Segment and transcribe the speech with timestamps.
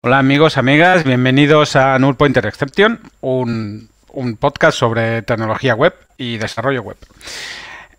[0.00, 3.88] Hola amigos, amigas, bienvenidos a Null Pointer Exception, un,
[4.38, 6.96] podcast sobre tecnología web y desarrollo web.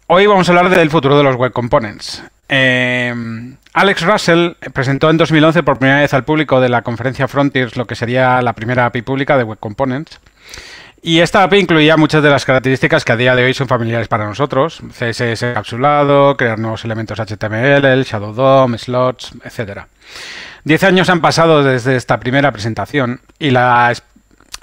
[0.08, 2.24] Hoy vamos a hablar del futuro de los web components.
[2.48, 3.14] Eh,
[3.74, 7.86] Alex Russell presentó en 2011 por primera vez al público de la conferencia Frontiers lo
[7.86, 10.22] que sería la primera API pública de web components.
[11.02, 14.08] Y esta API incluía muchas de las características que a día de hoy son familiares
[14.08, 14.82] para nosotros.
[14.98, 19.82] CSS encapsulado, crear nuevos elementos HTML, Shadow DOM, slots, etc.
[20.64, 23.94] Diez años han pasado desde esta primera presentación y la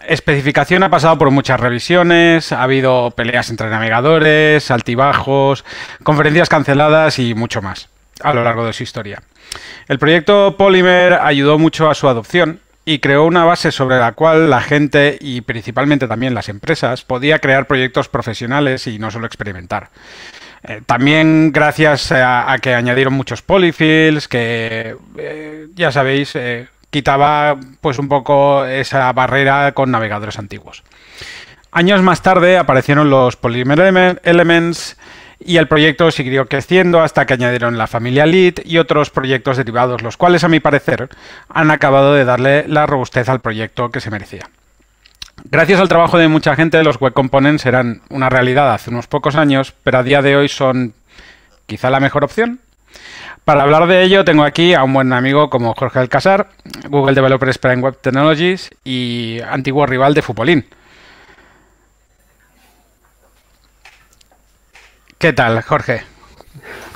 [0.07, 5.65] especificación ha pasado por muchas revisiones, ha habido peleas entre navegadores, altibajos,
[6.03, 7.89] conferencias canceladas y mucho más
[8.23, 9.23] a lo largo de su historia.
[9.89, 14.48] El proyecto Polymer ayudó mucho a su adopción y creó una base sobre la cual
[14.48, 19.91] la gente y principalmente también las empresas podía crear proyectos profesionales y no solo experimentar.
[20.69, 27.98] Eh, también gracias a, que añadieron muchos polyfills, que eh, ya sabéis, eh, quitaba pues
[27.98, 30.83] un poco esa barrera con navegadores antiguos.
[31.70, 34.97] Años más tarde aparecieron los Polymer Elements
[35.39, 40.03] y el proyecto siguió creciendo hasta que añadieron la familia Lead y otros proyectos derivados,
[40.03, 41.11] los cuales a mi parecer
[41.50, 44.48] han acabado de darle la robustez al proyecto que se merecía.
[45.48, 49.36] Gracias al trabajo de mucha gente, los web components eran una realidad hace unos pocos
[49.36, 50.92] años, pero a día de hoy son
[51.66, 52.58] quizá la mejor opción.
[53.44, 56.48] Para hablar de ello, tengo aquí a un buen amigo como Jorge Alcázar,
[56.88, 60.66] Google Developer Expert en Web Technologies y antiguo rival de Futbolín.
[65.19, 66.03] ¿Qué tal, Jorge?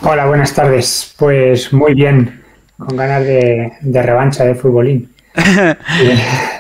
[0.03, 1.15] Hola, buenas tardes.
[1.17, 2.43] Pues muy bien,
[2.79, 5.09] con ganas de, revancha de Futbolín.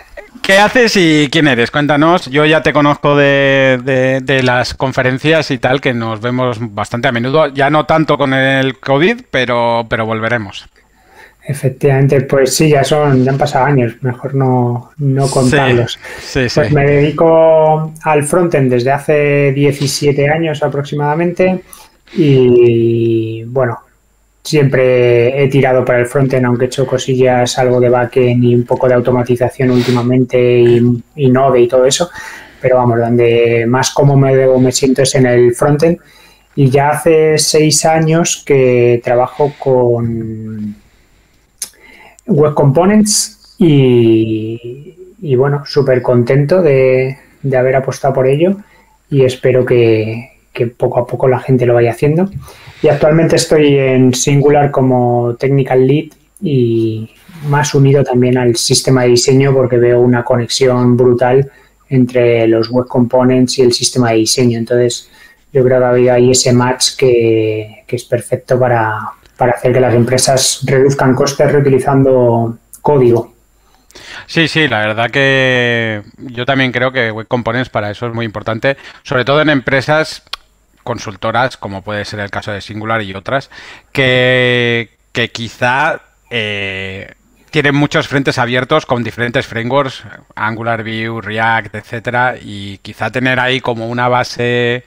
[0.50, 1.70] ¿Qué haces y quién eres?
[1.70, 2.26] Cuéntanos.
[2.26, 7.46] Yo ya te conozco de, las conferencias y tal, que nos vemos bastante a menudo.
[7.54, 10.68] Ya no tanto con el COVID, pero, pero volveremos.
[11.46, 14.90] Efectivamente, pues sí, ya son, ya han pasado años, mejor no,
[15.30, 16.00] contarlos.
[16.32, 21.62] pues me dedico al frontend desde hace 17 años aproximadamente
[22.14, 23.78] y bueno,
[24.42, 28.64] Siempre he tirado para el frontend, aunque he hecho cosillas, algo de backend y un
[28.64, 32.10] poco de automatización últimamente y, Node y todo eso.
[32.60, 35.98] Pero vamos, donde más cómodo me, me siento es en el frontend.
[36.56, 40.74] Y ya hace seis años que trabajo con
[42.26, 47.18] Web Components y, bueno, súper contento de,
[47.56, 48.56] haber apostado por ello
[49.10, 52.30] y espero que, que poco a poco la gente lo vaya haciendo.
[52.82, 56.12] Y actualmente estoy en Singular como Technical Lead
[56.42, 57.10] y
[57.44, 61.50] más unido también al sistema de diseño porque veo una conexión brutal
[61.88, 64.58] entre los web components y el sistema de diseño.
[64.58, 65.10] Entonces,
[65.52, 69.00] yo creo que ha habido ahí ese match que, es perfecto para,
[69.36, 73.34] para hacer que las empresas reduzcan costes reutilizando código.
[74.26, 78.24] Sí, sí, la verdad que yo también creo que Web Components para eso es muy
[78.24, 80.22] importante, sobre todo en empresas
[80.82, 83.50] consultoras, como puede ser el caso de Singular y otras,
[83.92, 84.90] que,
[85.32, 87.14] quizá eh,
[87.50, 90.04] tienen muchos frentes abiertos con diferentes frameworks,
[90.34, 94.84] Angular, Vue, React, etcétera, y quizá tener ahí como una base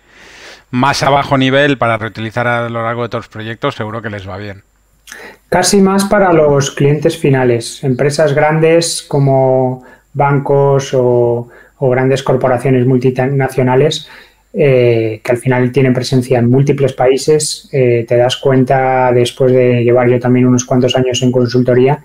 [0.72, 4.28] más a bajo nivel para reutilizar a lo largo de los proyectos, seguro que les
[4.28, 4.64] va bien.
[5.50, 11.50] Casi más para los clientes finales, empresas grandes como bancos o
[11.80, 14.10] grandes corporaciones multinacionales
[14.56, 19.84] eh, que al final tienen presencia en múltiples países, eh, te das cuenta después de
[19.84, 22.04] llevar yo también unos cuantos años en consultoría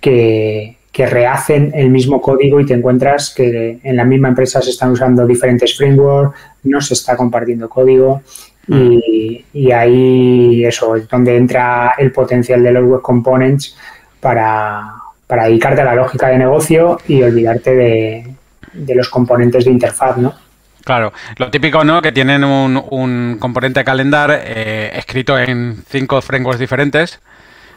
[0.00, 4.92] que, rehacen el mismo código y te encuentras que en la misma empresa se están
[4.92, 8.22] usando diferentes frameworks, no se está compartiendo código
[8.68, 13.76] y, y ahí eso es donde entra el potencial de los web components
[14.20, 14.94] para,
[15.28, 18.34] dedicarte a la lógica de negocio y olvidarte de,
[18.72, 20.43] de los componentes de interfaz, ¿no?
[20.84, 22.02] Claro, lo típico, ¿no?
[22.02, 27.20] Que tienen un, componente calendar eh, escrito en cinco frameworks diferentes.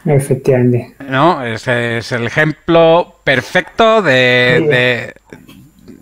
[0.04, 0.94] Efectivamente.
[1.08, 1.44] ¿No?
[1.44, 5.14] Ese es el ejemplo perfecto de.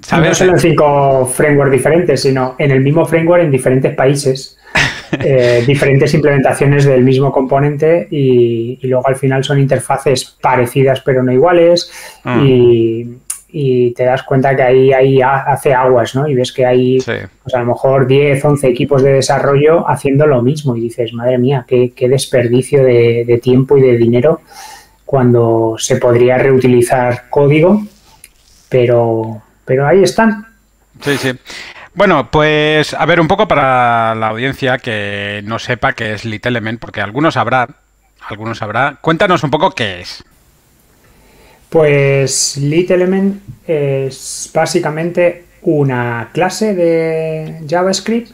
[0.00, 0.28] ¿sabes?
[0.28, 4.58] No solo en cinco frameworks diferentes, sino en el mismo framework en diferentes países.
[5.20, 11.32] Eh, diferentes implementaciones del mismo componente y, luego al final son interfaces parecidas pero no
[11.32, 11.92] iguales.
[12.24, 12.44] Mm.
[12.44, 13.16] Y
[13.48, 16.28] y te das cuenta que ahí, ahí hace aguas, ¿no?
[16.28, 20.42] Y ves que hay pues a lo mejor 10, 11 equipos de desarrollo haciendo lo
[20.42, 24.40] mismo y dices, madre mía, qué, desperdicio de, tiempo y de dinero
[25.04, 27.82] cuando se podría reutilizar código,
[28.68, 30.46] pero, pero ahí están.
[31.00, 31.32] Sí, sí.
[31.94, 36.50] Bueno, pues a ver, un poco para la audiencia que no sepa qué es Little
[36.50, 37.68] Element, porque algunos habrá,
[38.28, 38.98] algunos habrá.
[39.00, 40.24] Cuéntanos un poco qué es.
[41.70, 48.30] Pues LitElement es básicamente una clase de JavaScript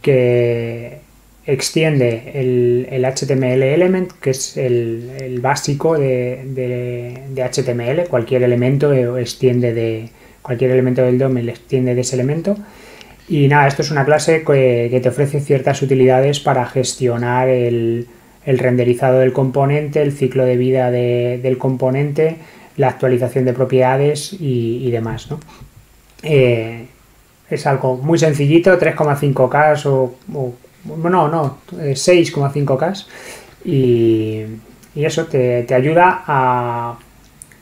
[0.00, 0.98] que
[1.44, 10.10] extiende el, HTML element, que es el, básico de, HTML, cualquier elemento extiende de
[10.42, 12.56] cualquier elemento del DOM extiende de ese elemento.
[13.28, 18.06] Y nada, esto es una clase que, te ofrece ciertas utilidades para gestionar el,
[18.46, 22.36] renderizado del componente, el ciclo de vida del componente,
[22.78, 25.30] la actualización de propiedades y, demás.
[25.30, 25.38] ¿no?
[26.22, 26.86] Eh,
[27.50, 30.14] es algo muy sencillito, 3,5K o,
[30.96, 33.06] no, no, 6,5K
[33.64, 34.44] y,
[34.94, 36.98] y, eso te, ayuda a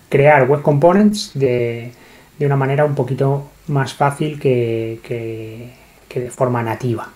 [0.09, 1.93] crear web components de,
[2.39, 5.71] de, una manera un poquito más fácil que, que,
[6.09, 7.09] que de forma nativa,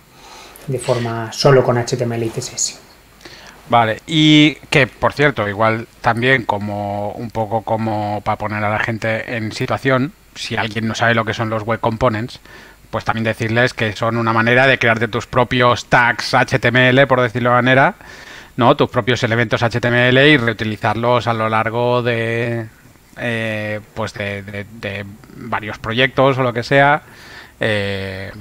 [0.66, 2.89] de forma solo con HTML y CSS.
[3.70, 8.80] Vale, y que por cierto, igual también como un poco como para poner a la
[8.80, 12.40] gente en situación, si alguien no sabe lo que son los web components,
[12.90, 17.50] pues también decirles que son una manera de crearte tus propios tags HTML, por decirlo
[17.50, 17.94] de manera,
[18.56, 18.76] ¿no?
[18.76, 22.66] Tus propios elementos HTML y reutilizarlos a lo largo de,
[23.18, 25.06] eh, pues de,
[25.36, 27.02] varios proyectos o lo que sea.
[27.60, 28.32] Eh,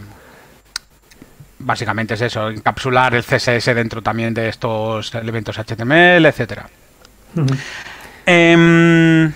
[1.60, 6.68] básicamente es eso, encapsular el CSS dentro también de estos elementos HTML, etcétera.
[8.26, 9.32] Em,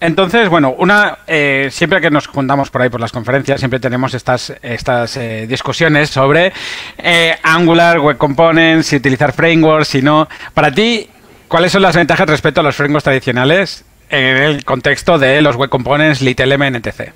[0.00, 4.14] entonces, bueno, una eh, siempre que nos juntamos por ahí por las conferencias, siempre tenemos
[4.14, 6.52] estas, estas eh, discusiones sobre
[6.98, 10.28] eh, Angular, Web Components, si utilizar frameworks, si no.
[10.54, 11.08] Para ti,
[11.48, 15.70] ¿cuáles son las ventajas respecto a los frameworks tradicionales en el contexto de los Web
[15.70, 17.12] Components, LitLM, etc.?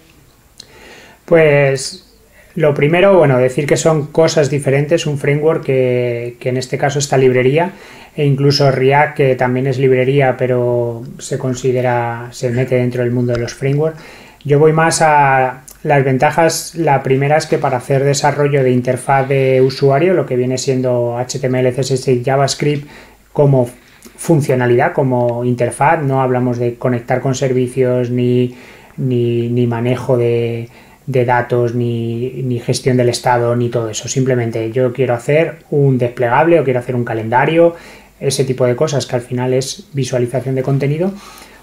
[1.24, 2.09] Pues
[2.56, 7.16] lo primero, bueno, decir que son cosas diferentes, un framework que, en este caso esta
[7.16, 7.72] librería
[8.16, 13.32] e incluso React que también es librería pero se considera, se mete dentro del mundo
[13.32, 14.00] de los frameworks.
[14.44, 19.28] Yo voy más a las ventajas, la primera es que para hacer desarrollo de interfaz
[19.28, 22.88] de usuario, lo que viene siendo HTML, CSS y JavaScript
[23.32, 23.70] como
[24.16, 28.56] funcionalidad, como interfaz, no hablamos de conectar con servicios ni,
[28.96, 30.68] ni manejo de
[31.10, 34.08] de datos, ni, gestión del estado, ni todo eso.
[34.08, 37.74] Simplemente yo quiero hacer un desplegable o quiero hacer un calendario,
[38.20, 41.12] ese tipo de cosas que al final es visualización de contenido.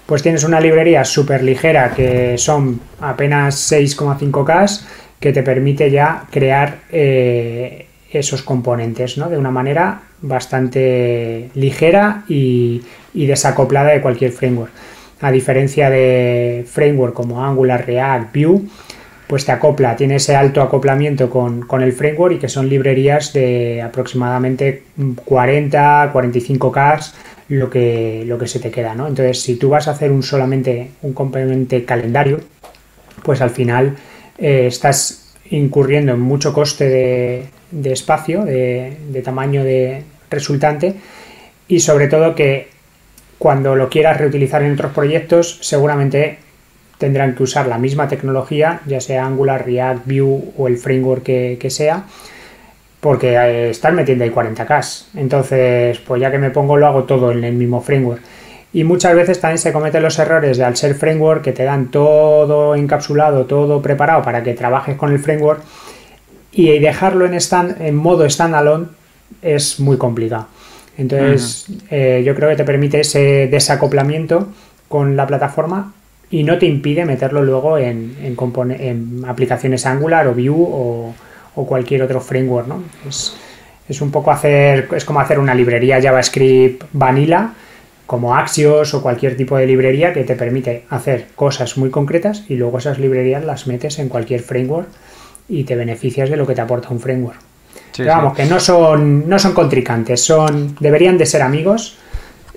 [0.06, 4.80] Pues tienes una librería súper ligera que son apenas 6,5K
[5.20, 9.28] que te permite ya crear eh, esos componentes ¿no?
[9.28, 12.82] de una manera bastante ligera y,
[13.14, 14.72] y desacoplada de cualquier framework.
[15.20, 18.62] A diferencia de framework como Angular, React, Vue,
[19.28, 23.82] pues te acopla, tiene ese alto acoplamiento con, el framework y que son librerías de
[23.82, 24.84] aproximadamente
[25.24, 27.12] 40, 45K
[27.50, 29.06] lo que, lo que se te queda, ¿no?
[29.06, 32.40] Entonces, si tú vas a hacer un solamente un componente calendario,
[33.22, 33.96] pues al final
[34.38, 36.88] eh, estás incurriendo en mucho coste
[37.70, 40.94] de, espacio, de, de tamaño de resultante
[41.68, 42.68] y sobre todo que
[43.38, 46.38] cuando lo quieras reutilizar en otros proyectos, seguramente
[46.98, 51.70] tendrán que usar la misma tecnología, ya sea Angular, React, Vue o el framework que,
[51.70, 52.04] sea,
[53.00, 55.06] porque eh, están metiendo ahí 40K.
[55.14, 58.20] Entonces, pues ya que me pongo, lo hago todo en el mismo framework.
[58.72, 61.90] Y muchas veces también se cometen los errores de al ser framework que te dan
[61.90, 65.62] todo encapsulado, todo preparado para que trabajes con el framework
[66.52, 68.88] y dejarlo en, stand, en modo standalone
[69.40, 70.48] es muy complicado.
[70.98, 74.48] Entonces, eh, yo creo que te permite ese desacoplamiento
[74.88, 75.94] con la plataforma
[76.30, 81.14] y no te impide meterlo luego en, en, aplicaciones Angular o Vue o,
[81.66, 82.84] cualquier otro framework, ¿no?
[83.08, 87.50] Es, un poco hacer, es como hacer una librería JavaScript vanilla,
[88.06, 92.54] como Axios o cualquier tipo de librería que te permite hacer cosas muy concretas y
[92.54, 94.88] luego esas librerías las metes en cualquier framework
[95.48, 97.40] y te beneficias de lo que te aporta un framework.
[97.96, 101.96] Pero vamos, que no son, no son contrincantes, son, deberían de ser amigos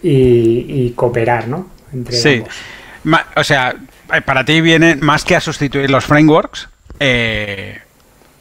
[0.04, 1.68] y, cooperar, ¿no?
[1.92, 2.44] Entre sí
[3.36, 3.76] o sea,
[4.14, 7.80] eh, para ti vienen, más que a sustituir los frameworks, eh,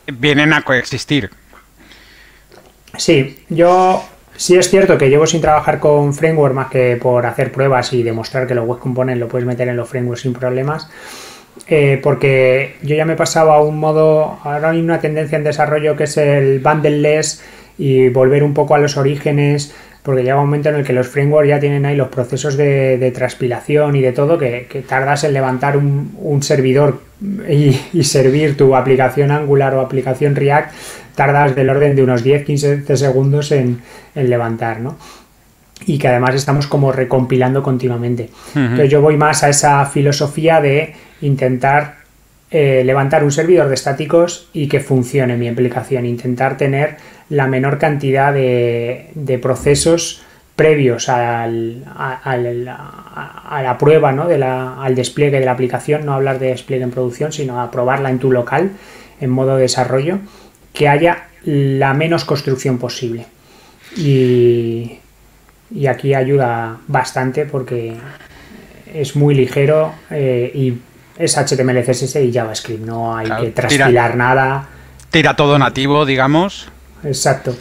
[0.07, 1.31] vienen a coexistir.
[2.97, 4.05] Sí, yo
[4.37, 8.03] sí es cierto que llevo sin trabajar con framework más que por hacer pruebas y
[8.03, 10.89] demostrar que los web components lo puedes meter en los frameworks sin problemas.
[11.67, 15.45] Eh, porque yo ya me he pasado a un modo, ahora hay una tendencia en
[15.45, 17.43] desarrollo que es el bundleless
[17.79, 21.09] y volver un poco a los orígenes, porque llega un momento en el que los
[21.09, 25.77] frameworks ya tienen ahí los procesos de, transpilación y de todo, que, tardas en levantar
[25.77, 27.03] un, servidor
[27.49, 30.73] y, servir tu aplicación Angular o aplicación React,
[31.15, 33.81] tardas del orden de unos 10-15 segundos en,
[34.15, 34.97] levantar, ¿no?
[35.87, 38.29] y que además estamos como recompilando continuamente.
[38.55, 42.00] Entonces yo voy más a esa filosofía de intentar
[42.51, 46.97] eh, levantar un servidor de estáticos y que funcione mi aplicación, intentar tener
[47.29, 50.23] la menor cantidad de, procesos
[50.57, 54.27] previos al, a, la prueba, ¿no?
[54.27, 57.71] de la, al despliegue de la aplicación, no hablar de despliegue en producción, sino a
[57.71, 58.73] probarla en tu local
[59.21, 60.19] en modo desarrollo,
[60.73, 63.27] que haya la menos construcción posible.
[63.97, 64.99] Y,
[65.75, 67.95] y aquí ayuda bastante porque
[68.93, 70.75] es muy ligero eh, y
[71.21, 74.67] es HTML, CSS y JavaScript, no hay que transpilar nada.
[75.11, 76.69] Tira todo nativo, digamos.
[77.05, 77.55] Exacto.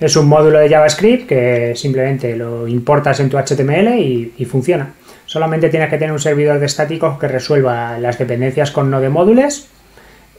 [0.00, 4.94] Es un módulo de JavaScript que simplemente lo importas en tu HTML y, funciona.
[5.26, 9.68] Solamente tienes que tener un servidor de estáticos que resuelva las dependencias con node módulos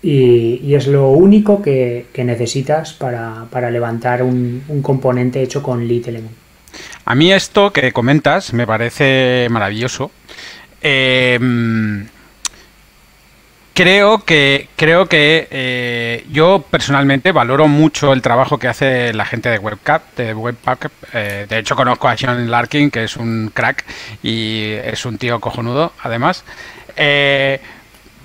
[0.01, 6.35] y, es lo único que, necesitas para, levantar un, un, componente hecho con Lit Element.
[7.05, 10.11] A mí esto que comentas me parece maravilloso.
[10.81, 11.39] Eh,
[13.73, 19.49] Creo que, creo que eh, yo personalmente valoro mucho el trabajo que hace la gente
[19.49, 20.91] de Webcap, de Webpack.
[21.13, 23.83] Eh, de hecho, conozco a Sean Larkin, que es un crack
[24.21, 26.43] y es un tío cojonudo, además.
[26.95, 27.59] Eh,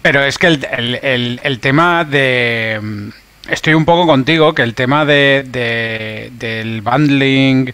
[0.02, 3.11] pero es que el, tema de.
[3.49, 7.73] Estoy un poco contigo, que el tema de, del bundling,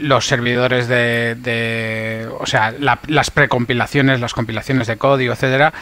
[0.00, 2.26] los servidores de.
[2.40, 5.74] o sea, las precompilaciones, las compilaciones de código, etcétera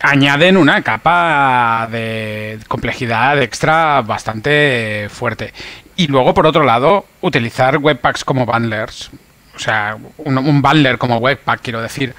[0.00, 5.52] añaden una capa de complejidad extra bastante fuerte.
[5.96, 9.10] Y luego, por otro lado, utilizar webpacks como bundlers.
[9.54, 12.14] O sea, un, bundler como webpack, quiero decir.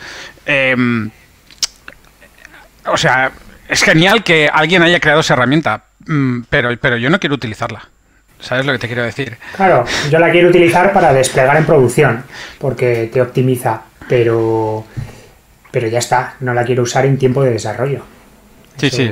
[0.46, 1.12] Em,
[2.88, 3.32] o sea,
[3.70, 7.88] es genial que alguien haya creado esa herramienta, mm, pero, pero yo no quiero utilizarla.
[8.40, 9.38] ¿Sabes lo que te quiero decir?
[9.56, 12.24] Claro, yo la quiero utilizar para desplegar en producción,
[12.60, 14.86] porque te optimiza, pero
[15.78, 18.02] pero ya está, no la quiero usar en tiempo de desarrollo.
[18.78, 19.12] Sí, sí.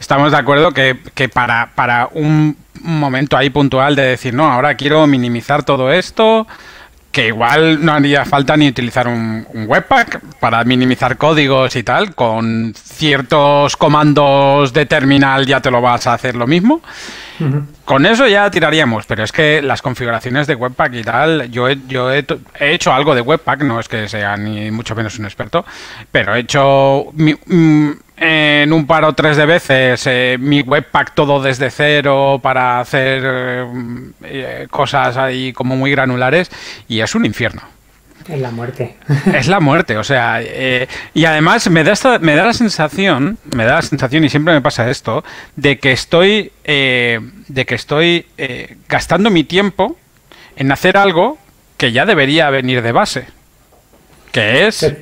[0.00, 5.06] Estamos de acuerdo que, para, para un momento ahí puntual de decir, no, ahora quiero
[5.06, 6.48] minimizar todo esto,
[7.12, 12.74] que igual no haría falta ni utilizar un, webpack para minimizar códigos y tal, con
[12.74, 16.80] ciertos comandos de terminal ya te lo vas a hacer lo mismo.
[17.84, 21.78] Con eso ya tiraríamos, pero es que las configuraciones de Webpack y tal, yo he,
[22.60, 25.64] hecho algo de Webpack, no es que sea ni mucho menos un experto,
[26.10, 31.40] pero he hecho mm, en un par o tres de veces eh, mi Webpack todo
[31.40, 33.22] desde cero para hacer
[34.24, 36.50] eh, cosas ahí como muy granulares
[36.86, 37.62] y es un infierno.
[38.28, 38.96] Es la muerte.
[39.34, 43.64] Es la muerte, o sea, eh, y además me da, me da la sensación, me
[43.64, 45.24] da la sensación, y siempre me pasa esto,
[45.56, 49.96] de que estoy, eh, de que estoy eh, gastando mi tiempo
[50.56, 51.38] en hacer algo
[51.76, 53.26] que ya debería venir de base,
[54.32, 54.94] que es...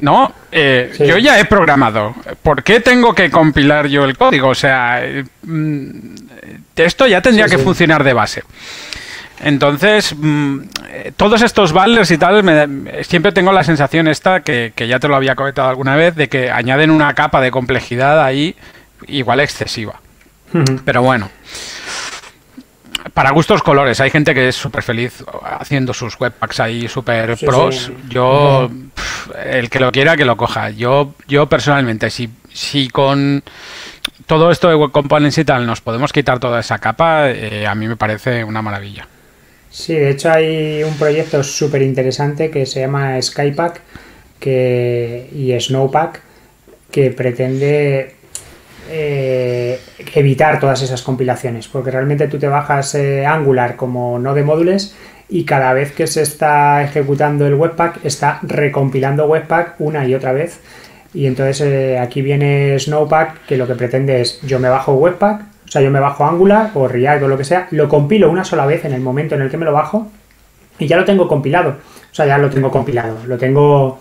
[0.00, 2.14] No, yo ya he programado.
[2.42, 4.48] ¿Por qué tengo que compilar yo el código?
[4.48, 5.00] O sea,
[5.42, 6.14] mm,
[6.74, 8.42] esto ya tendría que funcionar de base.
[9.42, 10.60] Entonces, mm,
[11.16, 12.42] todos estos bundlers y tal,
[13.02, 16.50] siempre tengo la sensación esta, que, ya te lo había comentado alguna vez, de que
[16.50, 18.56] añaden una capa de complejidad ahí
[19.06, 20.00] igual excesiva.
[20.84, 21.28] Pero bueno,
[23.12, 25.22] para gustos colores, hay gente que es súper feliz
[25.58, 27.90] haciendo sus webpacks ahí súper pros.
[28.08, 28.70] Yo,
[29.44, 30.70] el que lo quiera, que lo coja.
[30.70, 33.42] Yo, yo personalmente, si, si con
[34.26, 37.74] todo esto de web components y tal nos podemos quitar toda esa capa, eh, a
[37.74, 39.06] mí me parece una maravilla.
[39.76, 43.82] Sí, de hecho hay un proyecto súper interesante que se llama Skypack
[44.40, 46.22] que, y Snowpack
[46.90, 48.14] que pretende
[48.90, 49.78] eh,
[50.14, 54.94] evitar todas esas compilaciones, porque realmente tú te bajas eh, Angular como no de módulos
[55.28, 60.32] y cada vez que se está ejecutando el Webpack está recompilando Webpack una y otra
[60.32, 60.58] vez.
[61.12, 65.55] Y entonces eh, aquí viene Snowpack que lo que pretende es yo me bajo Webpack,
[65.66, 68.44] o sea, yo me bajo Angular o React o lo que sea, lo compilo una
[68.44, 70.08] sola vez en el momento en el que me lo bajo
[70.78, 71.70] y ya lo tengo compilado.
[71.70, 73.16] O sea, ya lo tengo compilado.
[73.26, 73.98] Lo tengo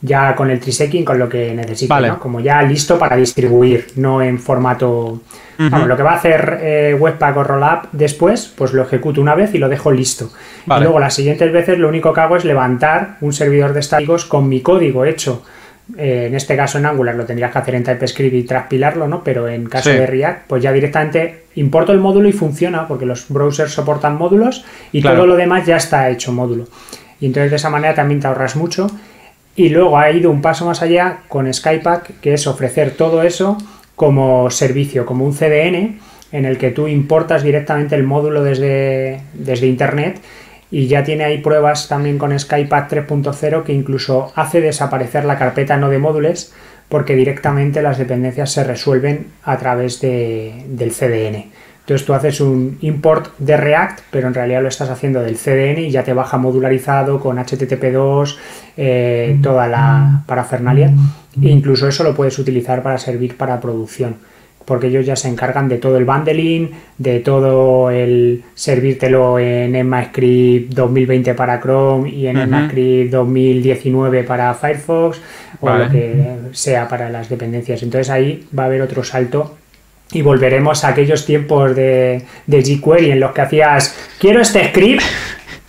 [0.00, 2.20] ya con el trisecking, con lo que necesito, ¿no?
[2.20, 5.20] Como ya listo para distribuir, no en formato...
[5.58, 9.34] Vamos, lo que va a hacer eh, Webpack o Rollup después, pues lo ejecuto una
[9.34, 10.30] vez y lo dejo listo.
[10.68, 14.24] Y luego las siguientes veces lo único que hago es levantar un servidor de estáticos
[14.24, 15.42] con mi código hecho
[15.96, 19.24] eh, en este caso en Angular lo tendrías que hacer en TypeScript y transpilarlo, ¿no?
[19.24, 23.28] Pero en caso de React, pues ya directamente importo el módulo y funciona, porque los
[23.28, 26.66] browsers soportan módulos y todo lo demás ya está hecho módulo.
[27.20, 28.88] Y entonces de esa manera también te ahorras mucho.
[29.56, 33.58] Y luego ha ido un paso más allá con Skypack, que es ofrecer todo eso
[33.96, 35.98] como servicio, como un CDN,
[36.30, 40.20] en el que tú importas directamente el módulo desde, desde Internet
[40.70, 45.76] y ya tiene ahí pruebas también con SkyPack 3.0 que incluso hace desaparecer la carpeta
[45.76, 46.52] no de módulos
[46.88, 51.50] porque directamente las dependencias se resuelven a través de, del CDN.
[51.80, 55.78] Entonces tú haces un import de React, pero en realidad lo estás haciendo del CDN
[55.78, 58.36] y ya te baja modularizado con HTTP2,
[58.76, 60.92] eh, toda la parafernalia.
[61.40, 64.16] E incluso eso lo puedes utilizar para servir para producción,
[64.68, 70.74] porque ellos ya se encargan de todo el bundling, de todo el servírtelo en ECMAScript
[70.74, 75.20] 2020 para Chrome y en ECMAScript 2019 para Firefox
[75.60, 76.12] o lo que
[76.52, 77.82] sea para las dependencias.
[77.82, 79.56] Entonces ahí va a haber otro salto
[80.12, 85.02] y volveremos a aquellos tiempos de, de jQuery en los que hacías quiero este script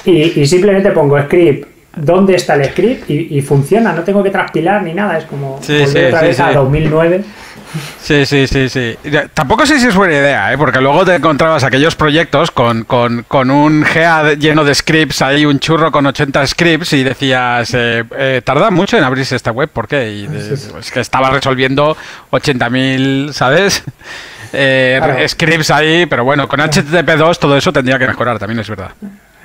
[0.05, 4.93] y, simplemente pongo script dónde está el script y, funciona, no tengo que transpilar ni
[4.93, 7.21] nada, es como volver otra vez a 2009
[8.01, 8.97] Sí, sí, sí, sí.
[9.33, 10.57] Tampoco sé si es buena idea, ¿eh?
[10.57, 12.85] porque luego te encontrabas aquellos proyectos con,
[13.51, 18.41] un GA lleno de scripts, ahí un churro con 80 scripts y decías, eh, eh,
[18.43, 20.11] tarda mucho en abrirse esta web, ¿por qué?
[20.11, 20.29] Y
[20.79, 21.95] es que estaba resolviendo
[22.31, 23.83] 80.000, ¿sabes?
[24.51, 28.91] Eh, scripts ahí, pero bueno, con HTTP2 todo eso tendría que mejorar, también es verdad.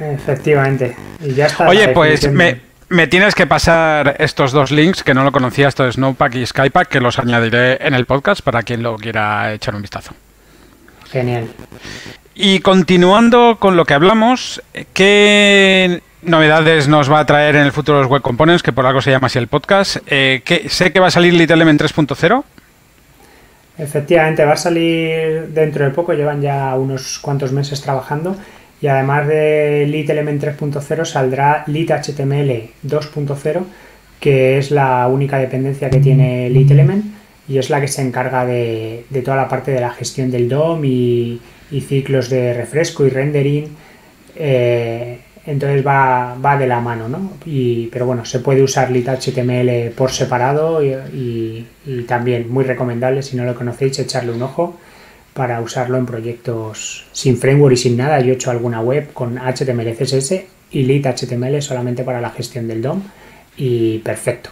[0.00, 0.96] Efectivamente.
[1.20, 1.68] Y ya está.
[1.68, 5.84] Oye, pues me, me tienes que pasar estos dos links, que no lo conocía, esto
[5.84, 9.74] de Snowpack y Skypack, que los añadiré en el podcast para quien lo quiera echar
[9.74, 10.14] un vistazo.
[11.10, 11.48] Genial.
[12.34, 14.62] Y continuando con lo que hablamos,
[14.92, 19.00] ¿qué novedades nos va a traer en el futuro los Web Components, que por algo
[19.00, 19.98] se llama así el podcast?
[20.06, 22.44] Eh, sé que va a salir Little en 3.0.
[23.78, 28.36] Efectivamente, va a salir dentro de poco, llevan ya unos cuantos meses trabajando
[28.84, 33.62] y además de Lit Element 3.0 saldrá Lit HTML 2.0
[34.20, 37.02] que es la única dependencia que tiene Lit Element
[37.48, 40.84] y es la que se encarga de, toda la parte de la gestión del DOM
[40.84, 41.40] y,
[41.88, 43.68] ciclos de refresco y rendering
[44.36, 47.32] eh, entonces va, de la mano ¿no?
[47.46, 53.22] y, pero bueno se puede usar Lit HTML por separado y, y también muy recomendable
[53.22, 54.78] si no lo conocéis echarle un ojo
[55.34, 58.20] para usarlo en proyectos sin framework y sin nada.
[58.20, 62.68] Yo he hecho alguna web con HTML, CSS y lit HTML solamente para la gestión
[62.68, 63.02] del DOM
[63.56, 64.50] y perfecto.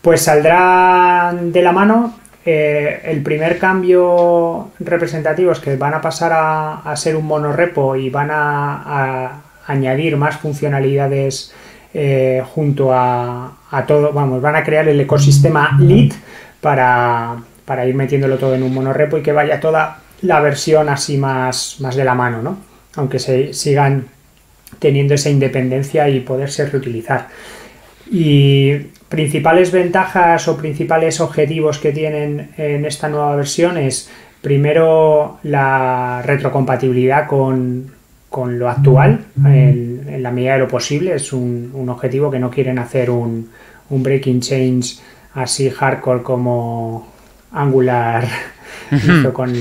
[0.00, 2.18] Pues saldrá de la mano.
[2.44, 8.08] Eh, el primer cambio representativo es que van a pasar a, ser un monorepo y
[8.08, 11.52] van a, añadir más funcionalidades
[11.92, 13.52] eh, junto a,
[13.86, 14.12] todo.
[14.12, 16.14] Vamos, van a crear el ecosistema lit
[16.60, 21.16] para, para ir metiéndolo todo en un monorepo y que vaya toda la versión así
[21.16, 22.58] más, más de la mano, ¿no?
[22.96, 24.08] Aunque se sigan
[24.78, 27.28] teniendo esa independencia y poderse reutilizar.
[28.10, 28.74] Y
[29.08, 37.26] principales ventajas o principales objetivos que tienen en esta nueva versión es primero la retrocompatibilidad
[37.26, 37.94] con,
[38.36, 41.14] lo actual en, la medida de lo posible.
[41.14, 43.50] Es un, objetivo que no quieren hacer un,
[43.90, 44.98] un breaking change
[45.34, 47.06] así hardcore como
[47.52, 48.26] Angular
[48.90, 49.52] hizo con,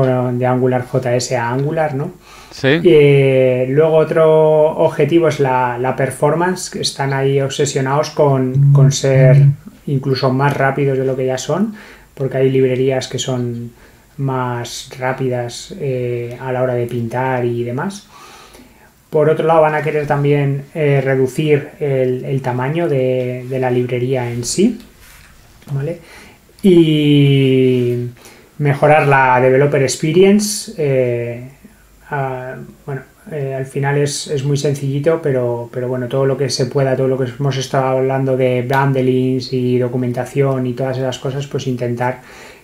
[0.00, 2.12] de Angular JS a Angular, ¿no?
[2.50, 2.80] Sí.
[2.84, 9.42] Eh, luego otro objetivo es la, performance, que están ahí obsesionados con, ser
[9.86, 11.74] incluso más rápidos de lo que ya son,
[12.14, 13.72] porque hay librerías que son
[14.18, 18.06] más rápidas eh, a la hora de pintar y demás.
[19.10, 24.30] Por otro lado, van a querer también eh, reducir el, tamaño de, de, la librería
[24.30, 24.80] en sí.
[25.70, 25.98] ¿vale?
[26.62, 28.08] Y
[28.62, 30.72] mejorar la developer experience.
[30.78, 31.48] Eh,
[32.86, 36.96] bueno, eh, al final es, muy sencillito, pero, pero bueno, todo lo que se pueda,
[36.96, 41.66] todo lo que hemos estado hablando de bundlings y documentación y todas esas cosas, pues
[41.66, 42.20] intentar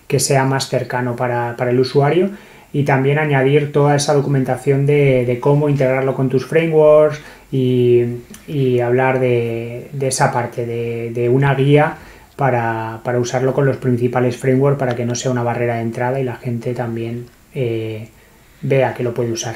[0.07, 2.29] que sea más cercano para, el usuario
[2.71, 7.19] y también añadir toda esa documentación de, cómo integrarlo con tus frameworks
[7.51, 11.97] y, hablar de, esa parte, de, de una guía
[12.39, 16.23] para, usarlo con los principales frameworks para que no sea una barrera de entrada y
[16.23, 18.07] la gente también eh,
[18.61, 19.55] vea que lo puede usar.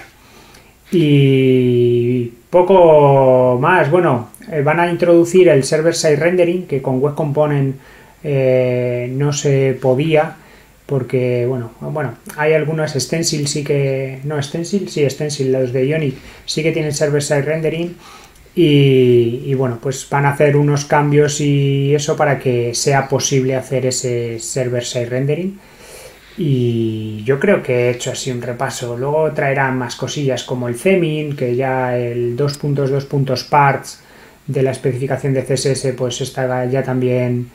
[0.91, 7.77] Y poco más, bueno, eh, van a introducir el server-side rendering que con Web Component
[8.21, 10.35] eh, no se podía
[10.85, 16.15] porque bueno, bueno, hay algunas stencil sí que no stencil, sí stencil los de Ionic
[16.45, 17.95] sí que tienen server-side rendering
[18.55, 23.85] y, bueno, pues van a hacer unos cambios y eso para que sea posible hacer
[23.87, 25.59] ese server-side rendering.
[26.37, 28.97] Y yo creo que he hecho así un repaso.
[28.97, 33.49] Luego traerán más cosillas como el Zemin, que ya el 2.2.
[33.49, 34.03] parts
[34.45, 37.49] de la especificación de CSS pues está ya también,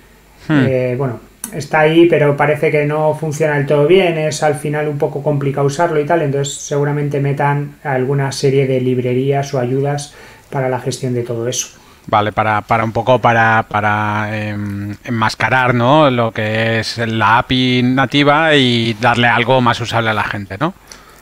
[0.49, 0.65] hmm.
[0.67, 1.21] eh, bueno,
[1.53, 5.23] está ahí, pero parece que no funciona del todo bien, es al final un poco
[5.23, 10.15] complicado usarlo y tal, entonces seguramente metan alguna serie de librerías o ayudas
[10.51, 11.69] para la gestión de todo eso.
[12.07, 16.11] Vale, para, para un poco para, para em, enmascarar ¿no?
[16.11, 20.73] lo que es la API nativa y darle algo más usable a la gente, ¿no?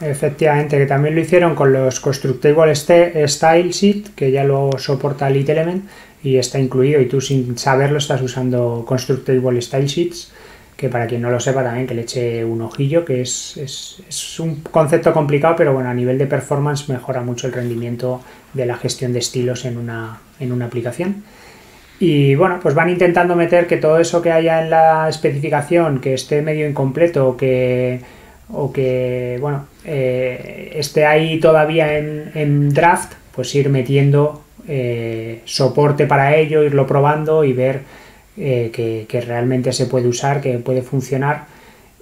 [0.01, 5.89] Efectivamente, que también lo hicieron con los Constructible Style Sheet, que ya lo soporta Element
[6.23, 10.33] y está incluido y tú sin saberlo estás usando Constructible Style Sheets
[10.77, 14.39] que para quien no lo sepa también que le eche un ojillo, que es, es,
[14.41, 18.21] un concepto complicado, pero bueno, a nivel de performance mejora mucho el rendimiento
[18.53, 21.25] de la gestión de estilos en una, en una aplicación.
[21.99, 26.12] Y bueno, pues van intentando meter que todo eso que haya en la especificación, que
[26.12, 28.01] esté medio incompleto o que,
[28.53, 36.07] o que bueno, eh, esté ahí todavía en, en, draft, pues ir metiendo eh, soporte
[36.07, 37.81] para ello, irlo probando y ver
[38.37, 41.46] eh, que, realmente se puede usar, que puede funcionar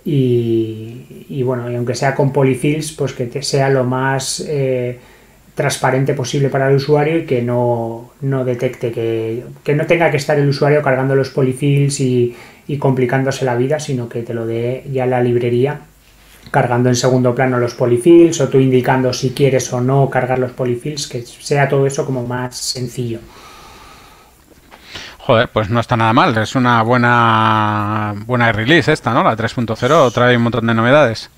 [0.04, 4.98] y, bueno, y aunque sea con polyfills, pues que sea lo más eh,
[5.54, 10.48] transparente posible para el usuario y que no, detecte, que, no tenga que estar el
[10.48, 12.34] usuario cargando los polyfills y,
[12.66, 15.80] y complicándose la vida, sino que te lo dé ya la librería
[16.50, 20.52] cargando en segundo plano los polyfills o tú indicando si quieres o no cargar los
[20.52, 23.18] polyfills, que sea todo eso como más sencillo.
[25.26, 26.36] Joder, pues no está nada mal.
[26.36, 29.24] Es una buena buena release esta, ¿no?
[29.24, 31.30] La 3.0 trae un montón de novedades.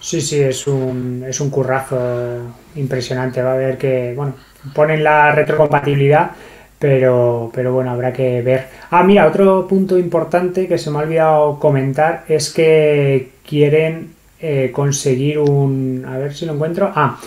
[0.00, 1.98] Sí, sí, es un, es un currazo
[2.76, 3.42] impresionante.
[3.42, 4.36] Va a ver que, bueno,
[4.74, 6.30] ponen la retrocompatibilidad,
[6.78, 8.68] pero, pero bueno, habrá que ver.
[8.90, 14.70] Ah, mira, otro punto importante que se me ha olvidado comentar es que quieren eh,
[14.72, 16.06] conseguir un...
[16.08, 16.90] A ver si lo encuentro.
[16.94, 17.18] Ah,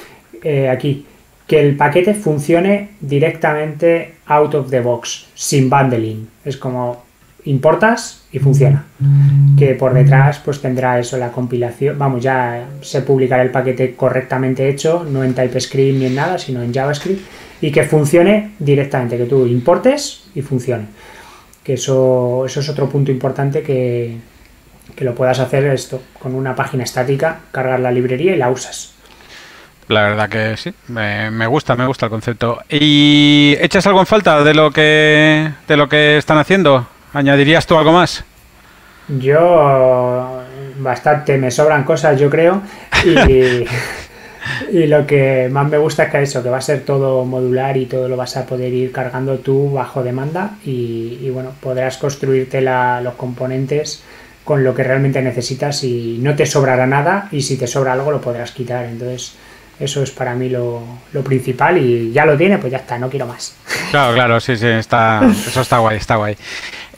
[0.41, 1.06] eh, aquí
[1.49, 6.29] que el paquete funcione directamente out of the box, sin bundling.
[6.45, 7.03] Es como
[7.45, 8.85] importas y funciona.
[9.57, 11.97] Que por detrás pues tendrá eso, la compilación.
[11.97, 16.62] Vamos, ya se publicará el paquete correctamente hecho, no en TypeScript ni en nada, sino
[16.62, 17.25] en JavaScript.
[17.62, 20.85] Y que funcione directamente, que tú importes y funcione.
[21.63, 24.17] Que eso, eso es otro punto importante que,
[24.95, 28.98] que lo puedas hacer esto, con una página estática, cargar la librería y la usas.
[29.89, 32.60] La verdad que sí, me, gusta, me gusta el concepto.
[32.69, 36.88] ¿Y echas algo en falta de lo que de lo que están haciendo?
[37.12, 38.23] ¿Añadirías tú algo más?
[39.08, 40.43] Yo
[40.78, 42.62] bastante, me sobran cosas, yo creo.
[43.04, 43.65] Y,
[44.71, 47.75] y lo que más me gusta es que eso, que va a ser todo modular
[47.75, 50.52] y todo lo vas a poder ir cargando tú bajo demanda.
[50.63, 54.04] Y, bueno, podrás construirte los componentes
[54.43, 57.28] con lo que realmente necesitas y no te sobrará nada.
[57.32, 58.86] Y si te sobra algo, lo podrás quitar.
[58.86, 59.34] Entonces
[59.79, 60.83] eso es para mí lo,
[61.23, 63.55] principal y ya lo tiene, pues ya está, no quiero más.
[63.91, 66.35] Claro, claro, sí, sí, está, eso está guay, está guay.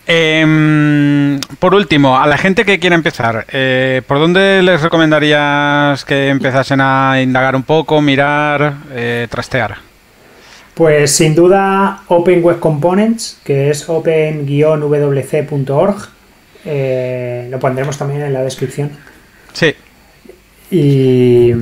[0.07, 6.29] Em, por último, a la gente que quiera empezar, eh, ¿por dónde les recomendarías que
[6.29, 9.77] empezasen a indagar un poco, mirar, eh, trastear?
[10.73, 15.95] Pues sin duda Open Web Components, que es open-wc.org.
[16.65, 18.91] Eh, lo pondremos también en la descripción.
[19.53, 19.75] Sí.
[20.71, 21.53] Y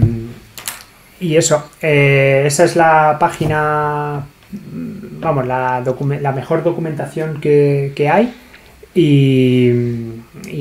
[1.19, 4.25] y eso, eh, esa es la página,
[5.19, 5.84] vamos, la,
[6.36, 8.34] mejor documentación que, hay.
[8.95, 9.71] Y,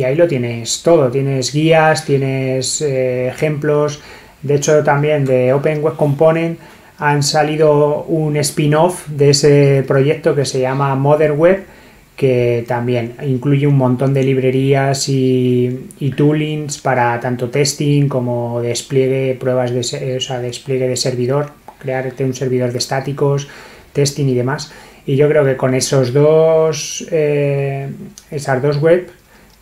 [0.04, 4.02] ahí lo tienes todo, tienes guías, tienes eh, ejemplos.
[4.42, 6.58] De hecho, también de Open Web Component
[6.98, 11.64] han salido un spin-off de ese proyecto que se llama Modern Web
[12.18, 19.70] que también incluye un montón de librerías y, toolings para tanto testing como despliegue, pruebas
[19.70, 23.46] de, o sea, despliegue de servidor, crearte un servidor de estáticos,
[23.92, 24.72] testing y demás.
[25.07, 27.88] Y yo creo que con esos dos, eh,
[28.33, 29.09] esas dos web,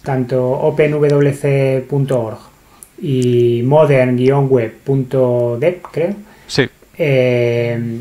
[0.03, 2.38] tanto openwc.org
[3.03, 6.14] y modern-web.dev, creo.
[6.47, 6.66] Sí.
[6.97, 8.01] Eh,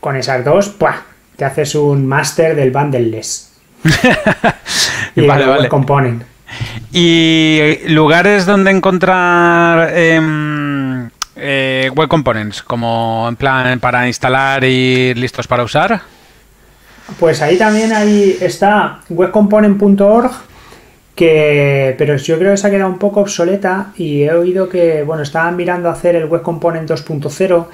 [0.00, 1.04] con esas dos, ¡pua!
[1.36, 3.45] te haces un máster del bundleless.
[5.16, 5.68] Y vale, vale.
[5.68, 6.22] Component.
[6.92, 12.62] ¿Y lugares donde encontrar em, eh, web components?
[12.62, 16.00] Como en plan para instalar y listos para usar.
[17.18, 20.30] Pues ahí también ahí está webcomponent.org
[21.14, 25.02] que pero yo creo que se ha quedado un poco obsoleta y he oído que
[25.02, 27.66] bueno estaban mirando hacer el web component 2.0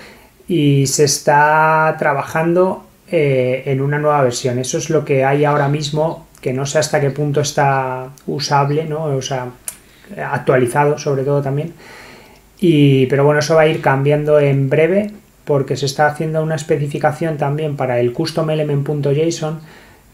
[0.49, 4.59] y se está trabajando eh, en una nueva versión.
[4.59, 8.85] Eso es lo que hay ahora mismo, que no sé hasta qué punto está usable,
[8.85, 9.05] ¿no?
[9.05, 9.51] O sea,
[10.17, 11.75] actualizado sobre todo también.
[12.59, 15.11] Y, pero bueno, eso va a ir cambiando en breve
[15.45, 19.61] porque se está haciendo una especificación también para el custom element.json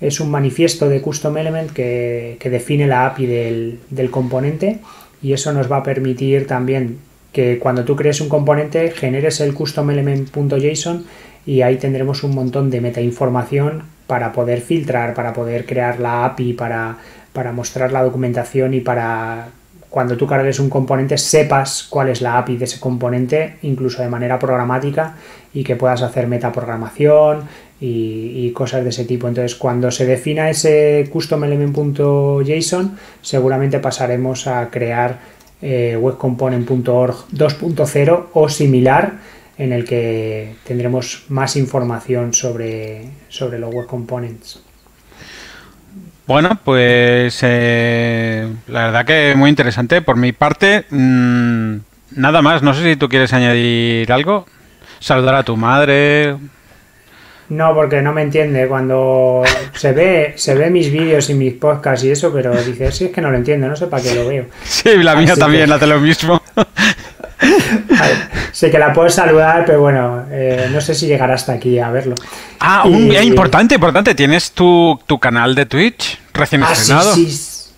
[0.00, 4.78] es un manifiesto de Custom Element que, define la API del, del, componente
[5.22, 6.98] y eso nos va a permitir también
[7.32, 11.04] que cuando tú crees un componente generes el custom element.json
[11.46, 16.52] y ahí tendremos un montón de metainformación para poder filtrar, para poder crear la API,
[16.52, 16.98] para,
[17.32, 19.48] para mostrar la documentación y para
[19.90, 24.08] cuando tú cargues un componente sepas cuál es la API de ese componente, incluso de
[24.08, 25.14] manera programática,
[25.54, 27.44] y que puedas hacer metaprogramación
[27.80, 29.28] y, cosas de ese tipo.
[29.28, 35.18] Entonces, cuando se defina ese custom element.json, seguramente pasaremos a crear
[35.62, 39.12] eh, webcomponent.org 2.0 o similar,
[39.58, 44.62] en el que tendremos más información sobre, sobre los web components.
[46.26, 50.02] Bueno, pues eh, la verdad que muy interesante.
[50.02, 51.76] Por mi parte, mm,
[52.16, 52.62] nada más.
[52.62, 54.46] No sé si tú quieres añadir algo.
[55.00, 56.36] Saludar a tu madre.
[57.48, 58.68] No, porque no me entiende.
[58.68, 59.42] Cuando
[59.72, 63.10] se ve, se ve mis vídeos y mis podcasts y eso, pero dice, sí, es
[63.10, 64.46] que no lo entiendo, no sé para qué lo veo.
[64.64, 66.42] Sí, la mía también hace lo mismo.
[68.52, 71.90] sé que la puedo saludar, pero bueno, eh, no sé si llegará hasta aquí a
[71.90, 72.14] verlo.
[72.60, 74.14] Ah, un día importante, importante.
[74.14, 77.14] ¿Tienes tu, canal de Twitch recién ah, estrenado?
[77.14, 77.30] Sí,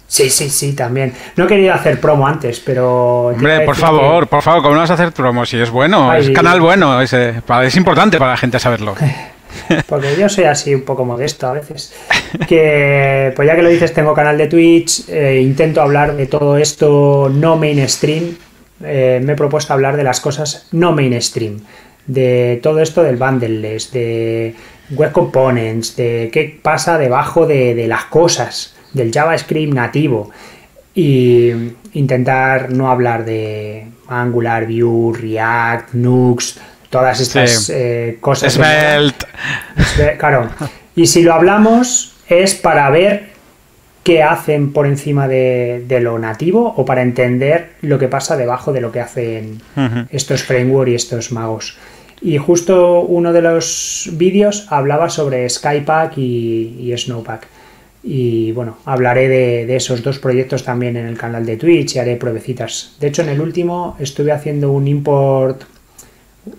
[0.07, 1.13] sí, sí, sí, también.
[1.37, 3.27] No he querido hacer promo antes, pero...
[3.27, 5.45] Hombre, por favor, por favor, ¿cómo no vas a hacer promo?
[5.45, 8.95] Si es bueno, es canal bueno, es, es importante para la gente saberlo.
[9.87, 11.93] Porque yo soy así un poco modesto a veces.
[12.47, 16.57] Que, pues ya que lo dices, tengo canal de Twitch, eh, intento hablar de todo
[16.57, 18.37] esto no mainstream,
[18.83, 21.61] eh, me he propuesto hablar de las cosas no mainstream,
[22.07, 24.55] de todo esto del bundleless, de
[24.91, 30.31] web components, de qué pasa debajo de, las cosas, del JavaScript nativo
[30.95, 31.53] y
[31.93, 36.59] intentar no hablar de Angular, Vue, React, Nux,
[36.91, 38.59] todas estas eh, cosas.
[40.19, 40.51] Claro.
[40.97, 43.30] Y si lo hablamos es para ver
[44.03, 48.81] qué hacen por encima de, lo nativo o para entender lo que pasa debajo de
[48.81, 49.61] lo que hacen
[50.11, 51.77] estos frameworks y estos magos.
[52.23, 57.47] Y justo uno de los vídeos hablaba sobre Skypack y, Snowpack.
[58.03, 62.17] Y bueno, hablaré de, esos dos proyectos también en el canal de Twitch y haré
[62.17, 62.97] pruebecitas.
[63.01, 65.63] De hecho, en el último estuve haciendo un import,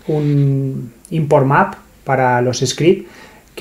[0.08, 3.10] un import map para los scripts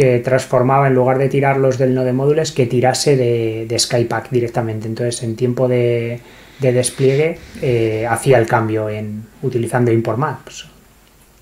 [0.01, 4.89] que transformaba en lugar de tirarlos del node módulos que tirase de, de Skypack directamente.
[4.89, 6.23] Entonces, en tiempo de,
[6.59, 10.67] despliegue, eh, hacía el cambio en utilizando import maps.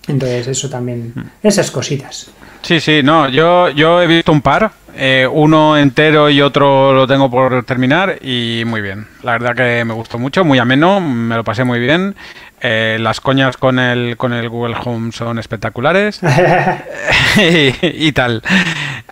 [0.08, 2.32] Entonces, eso también, esas cositas.
[2.62, 7.06] Sí, sí, no, yo, yo he visto un par, eh, uno entero y otro lo
[7.06, 9.06] tengo por terminar y muy bien.
[9.22, 12.16] La verdad que me gustó mucho, muy ameno, me lo pasé muy bien.
[12.60, 16.20] Eh, las coñas con el, con el Google Home son espectaculares
[17.82, 18.42] y, tal.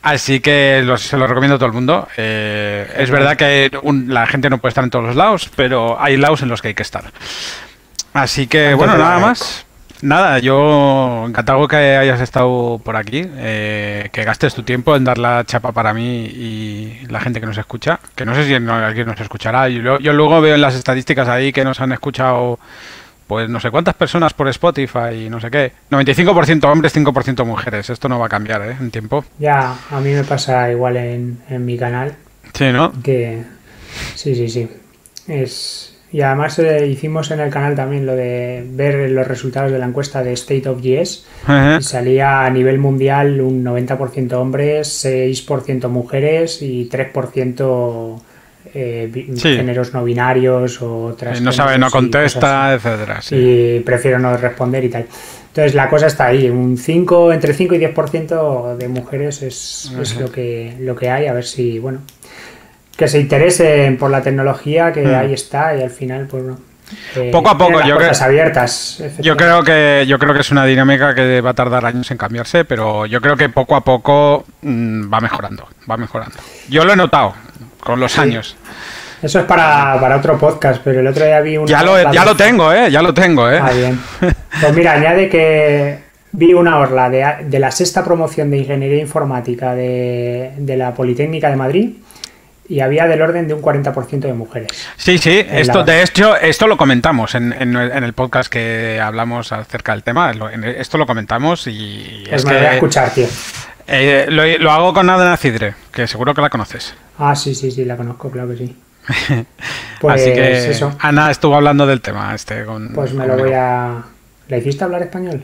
[0.03, 2.09] Así que se lo recomiendo a todo el mundo.
[2.17, 3.71] Eh, es verdad que
[4.09, 6.69] la gente no puede estar en todos los lados, pero hay lados en los que
[6.69, 7.05] hay que estar.
[8.13, 9.67] Así que, bueno, nada más.
[10.03, 15.17] Nada, yo encantado que hayas estado por aquí, eh, que gastes tu tiempo en dar
[15.17, 19.07] la chapa para mí y la gente que nos escucha, que no sé si alguien
[19.07, 19.69] nos escuchará.
[19.71, 22.59] Yo, yo luego veo en las estadísticas ahí que nos han escuchado
[23.27, 25.73] pues no sé cuántas personas por Spotify y no sé qué.
[25.91, 27.91] 95% hombres, 5% mujeres.
[27.91, 28.77] Esto no va a cambiar, ¿eh?
[28.79, 29.25] En tiempo.
[29.39, 32.15] Ya, a mí me pasa igual en, mi canal.
[32.53, 32.93] Sí, ¿no?
[33.03, 33.43] Que
[34.15, 34.69] sí, sí, sí.
[35.27, 35.93] Es...
[36.12, 39.87] Y además eh, hicimos en el canal también lo de ver los resultados de la
[39.87, 41.27] encuesta de State of GS.
[41.79, 48.21] y salía a nivel mundial un 90% hombres, 6% mujeres y 3%
[48.79, 51.41] eh, géneros no binarios o otras.
[51.41, 53.21] No sabe, no contesta, etcétera.
[53.31, 55.07] Y prefiero no responder y tal.
[55.49, 60.31] Entonces la cosa está ahí, un 5, entre 5 y 10% de mujeres es, lo,
[60.31, 62.01] que, lo que hay, a ver si, bueno,
[62.95, 65.15] que se interesen por la tecnología, que hmm.
[65.15, 66.59] ahí está y al final, pues no.
[67.17, 70.65] Eh, poco a poco, yo creo, abiertas, yo creo que yo creo que es una
[70.65, 74.45] dinámica que va a tardar años en cambiarse, pero yo creo que poco a poco
[74.62, 76.37] mm, va mejorando, va mejorando.
[76.69, 77.35] Yo lo he notado,
[77.87, 78.57] con los años.
[79.22, 81.66] Eso es para, otro podcast, pero el otro día vi una...
[81.66, 82.90] Ya lo, ya lo tengo, ¿eh?
[82.90, 83.61] Ya lo tengo, ¿eh?
[83.62, 83.99] Ah, bien.
[84.18, 86.01] Pues mira, añade que
[86.33, 91.90] vi una orla de, la sexta promoción de Ingeniería Informática de, la Politécnica de Madrid
[92.68, 94.68] y había del orden de un 40% de mujeres.
[94.96, 100.03] Sí, sí, esto, de hecho, esto lo comentamos en, el podcast que hablamos acerca del
[100.03, 100.33] tema,
[100.77, 102.25] esto lo comentamos y...
[102.29, 103.29] Pues es me voy a escuchar, tío.
[103.88, 106.94] Eh, lo, hago con Adana Cidre, que seguro que la conoces.
[107.18, 108.77] Ah, sí, sí, sí, la conozco, claro que sí.
[110.01, 110.94] Pues Así que eso.
[111.01, 112.92] Ana estuvo hablando del tema este con.
[112.92, 114.03] Pues me lo voy a.
[114.49, 115.42] ¿Le hiciste hablar español?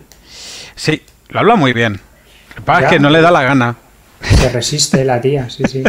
[0.74, 2.00] Sí, lo habla muy bien.
[2.50, 3.76] Lo que pasa es que no le da la gana.
[4.20, 5.82] Se resiste la tía, sí, sí.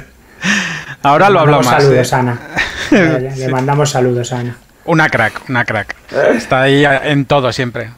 [1.04, 1.84] Ahora lo hablo más.
[1.84, 2.40] Saludos, Ana.
[2.92, 4.56] Le, mandamos saludos, Ana.
[4.86, 5.96] Una crack, una crack.
[6.36, 7.90] Está ahí en todo siempre.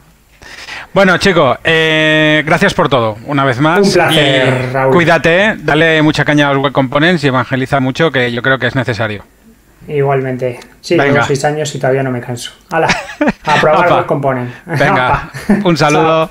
[0.96, 3.86] Bueno, chico, eh, gracias por todo, una vez más.
[3.86, 4.94] Un placer, Raúl.
[4.94, 8.66] Cuídate, dale mucha caña a los web components y evangeliza mucho, que yo creo que
[8.66, 9.22] es necesario.
[9.86, 10.58] Igualmente.
[10.80, 12.52] Sí, tengo seis años y todavía no me canso.
[12.70, 12.88] ¡Hala!
[13.44, 14.54] A probar web components.
[14.64, 15.28] Venga,
[15.64, 16.30] un saludo.